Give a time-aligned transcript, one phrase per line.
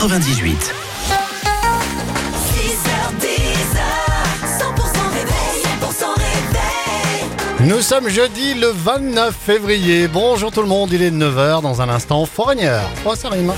[0.00, 0.74] 98.
[7.62, 10.06] Nous sommes jeudi le 29 février.
[10.06, 12.88] Bonjour tout le monde, il est 9h dans un instant foragneur.
[13.04, 13.52] Oh, ça rime.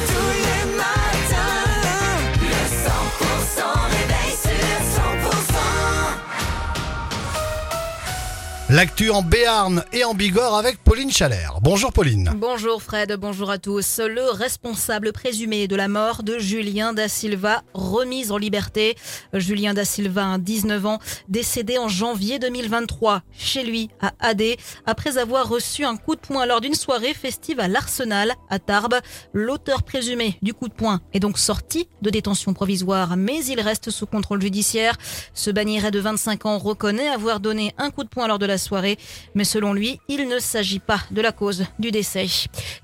[8.72, 11.58] L'actu en Béarn et en Bigorre avec Pauline Chalère.
[11.60, 12.30] Bonjour Pauline.
[12.36, 13.98] Bonjour Fred, bonjour à tous.
[13.98, 18.94] Le responsable présumé de la mort de Julien Da Silva, remis en liberté.
[19.32, 25.48] Julien Da Silva, 19 ans, décédé en janvier 2023 chez lui à Adé après avoir
[25.48, 29.00] reçu un coup de poing lors d'une soirée festive à l'Arsenal à Tarbes.
[29.32, 33.90] L'auteur présumé du coup de poing est donc sorti de détention provisoire, mais il reste
[33.90, 34.96] sous contrôle judiciaire.
[35.34, 38.59] Ce bannieret de 25 ans reconnaît avoir donné un coup de poing lors de la
[38.60, 38.98] soirée.
[39.34, 42.26] Mais selon lui, il ne s'agit pas de la cause du décès.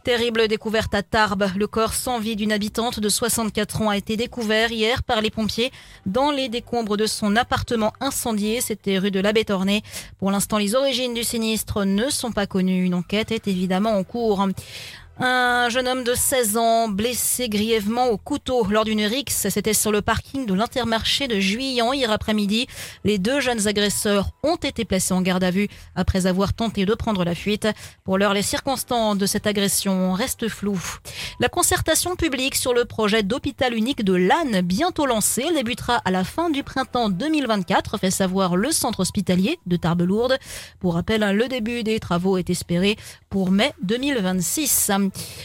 [0.02, 1.50] Terrible découverte à Tarbes.
[1.56, 5.30] Le corps sans vie d'une habitante de 64 ans a été découvert hier par les
[5.30, 5.70] pompiers
[6.04, 8.60] dans les décombres de son appartement incendié.
[8.60, 9.82] C'était rue de la Bétornée.
[10.18, 12.84] Pour l'instant, les origines du sinistre ne sont pas connues.
[12.84, 14.46] Une enquête est évidemment en cours.
[15.18, 19.46] Un jeune homme de 16 ans blessé grièvement au couteau lors d'une rixe.
[19.48, 22.66] C'était sur le parking de l'intermarché de Juillan hier après-midi.
[23.02, 26.92] Les deux jeunes agresseurs ont été placés en garde à vue après avoir tenté de
[26.92, 27.66] prendre la fuite.
[28.04, 30.98] Pour l'heure, les circonstances de cette agression restent floues.
[31.40, 36.24] La concertation publique sur le projet d'hôpital unique de Lannes, bientôt lancé, débutera à la
[36.24, 40.36] fin du printemps 2024, fait savoir le centre hospitalier de Tarbes-Lourdes.
[40.78, 42.98] Pour rappel, le début des travaux est espéré
[43.30, 44.90] pour mai 2026.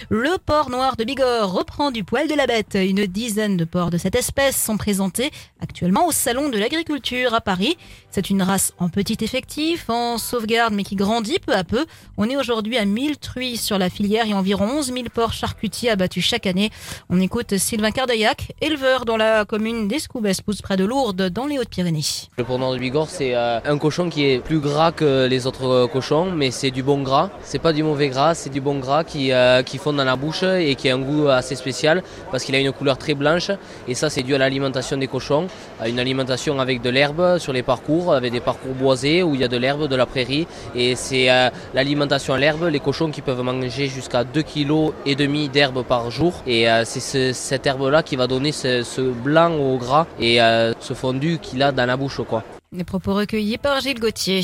[0.10, 2.76] Le port noir de Bigorre reprend du poil de la bête.
[2.76, 5.32] Une dizaine de porcs de cette espèce sont présentés
[5.62, 7.78] actuellement au Salon de l'Agriculture à Paris.
[8.10, 11.86] C'est une race en petit effectif, en sauvegarde, mais qui grandit peu à peu.
[12.18, 15.90] On est aujourd'hui à 1000 truies sur la filière et environ 11 000 porcs charcutiers
[15.90, 16.72] abattus chaque année.
[17.10, 22.02] On écoute Sylvain Cardeillac, éleveur dans la commune d'Escoubespousse, près de Lourdes, dans les Hautes-Pyrénées.
[22.38, 25.48] Le porc noir de Bigorre, c'est euh, un cochon qui est plus gras que les
[25.48, 27.30] autres euh, cochons, mais c'est du bon gras.
[27.44, 30.16] C'est pas du mauvais gras, c'est du bon gras qui, euh, qui fond dans la
[30.16, 33.52] bouche et qui a un goût assez spécial parce qu'il a une couleur très blanche.
[33.88, 35.48] Et ça, c'est dû à l'alimentation des cochons,
[35.80, 39.42] à une alimentation avec de l'herbe sur les parcours, avec des parcours boisés où il
[39.42, 40.48] y a de l'herbe, de la prairie.
[40.76, 41.28] Et c'est
[41.74, 46.12] l'alimentation à l'herbe, les cochons qui peuvent manger jusqu'à 2 kg et demi d'herbe par
[46.12, 46.34] jour.
[46.48, 50.40] Et c'est cette herbe-là qui va donner ce, ce, blanc au gras et
[50.80, 52.22] ce fondu qu'il a dans la bouche.
[52.28, 52.44] quoi.
[52.74, 54.44] Les propos recueillis par Gilles Gauthier.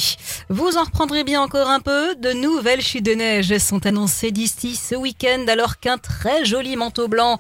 [0.50, 2.14] Vous en reprendrez bien encore un peu.
[2.16, 7.08] De nouvelles chutes de neige sont annoncées d'ici ce week-end alors qu'un très joli manteau
[7.08, 7.40] blanc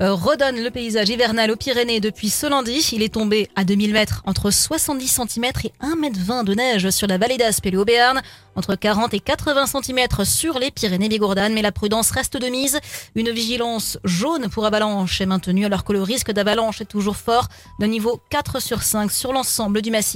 [0.00, 2.88] euh, redonne le paysage hivernal aux Pyrénées depuis ce lundi.
[2.90, 6.90] Il est tombé à 2000 mètres, entre 70 cm et 1 m 20 de neige
[6.90, 8.20] sur la vallée d'Aspe et au Béarn,
[8.56, 11.52] entre 40 et 80 cm sur les Pyrénées-Bigourdanes.
[11.52, 12.80] Mais la prudence reste de mise.
[13.14, 17.46] Une vigilance jaune pour avalanche est maintenue alors que le risque d'avalanche est toujours fort
[17.78, 20.15] d'un niveau 4 sur 5 sur l'ensemble du massif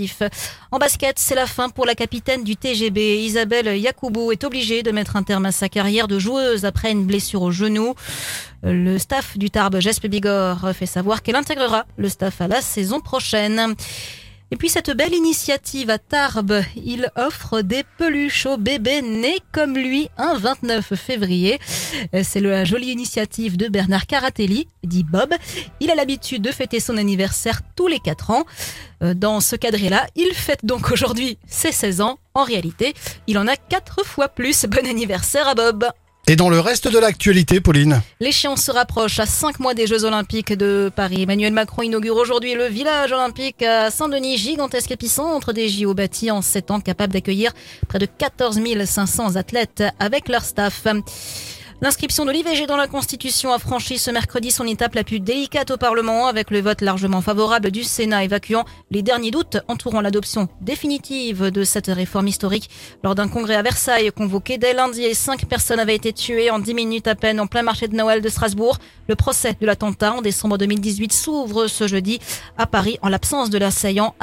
[0.70, 3.22] en basket, c'est la fin pour la capitaine du TGB.
[3.22, 7.04] Isabelle Yacoubou est obligée de mettre un terme à sa carrière de joueuse après une
[7.04, 7.94] blessure au genou.
[8.62, 13.00] Le staff du Tarbes, Gespe Bigorre, fait savoir qu'elle intégrera le staff à la saison
[13.00, 13.74] prochaine.
[14.52, 19.74] Et puis cette belle initiative à Tarbes, il offre des peluches aux bébés nés comme
[19.74, 21.60] lui un 29 février.
[22.24, 25.32] C'est la jolie initiative de Bernard Caratelli, dit Bob.
[25.78, 28.44] Il a l'habitude de fêter son anniversaire tous les 4 ans.
[29.00, 32.18] Dans ce cadre-là, il fête donc aujourd'hui ses 16 ans.
[32.34, 32.94] En réalité,
[33.28, 34.66] il en a 4 fois plus.
[34.66, 35.86] Bon anniversaire à Bob.
[36.30, 40.04] Et dans le reste de l'actualité, Pauline L'échéance se rapproche à 5 mois des Jeux
[40.04, 41.22] Olympiques de Paris.
[41.22, 46.40] Emmanuel Macron inaugure aujourd'hui le village olympique à Saint-Denis, gigantesque épicentre des JO bâti en
[46.40, 47.50] 7 ans, capable d'accueillir
[47.88, 50.86] près de 14 500 athlètes avec leur staff.
[51.82, 55.70] L'inscription de l'IVG dans la Constitution a franchi ce mercredi son étape la plus délicate
[55.70, 60.50] au Parlement avec le vote largement favorable du Sénat évacuant les derniers doutes entourant l'adoption
[60.60, 62.68] définitive de cette réforme historique.
[63.02, 66.74] Lors d'un congrès à Versailles convoqué dès lundi, cinq personnes avaient été tuées en dix
[66.74, 68.76] minutes à peine en plein marché de Noël de Strasbourg.
[69.08, 72.18] Le procès de l'attentat en décembre 2018 s'ouvre ce jeudi
[72.58, 74.14] à Paris en l'absence de l'assaillant.